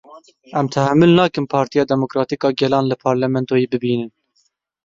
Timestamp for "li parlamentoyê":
2.87-3.67